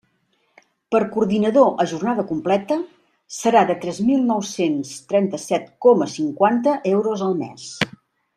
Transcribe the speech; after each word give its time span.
Per 0.93 1.01
coordinador 1.15 1.67
a 1.83 1.85
jornada 1.91 2.25
completa, 2.31 2.77
serà 3.41 3.61
de 3.73 3.75
tres 3.85 4.01
mil 4.07 4.25
nou-cents 4.31 4.95
trenta-set 5.13 5.71
coma 5.87 6.09
cinquanta 6.19 6.75
euros 6.95 7.25
al 7.29 7.39
mes. 7.45 7.69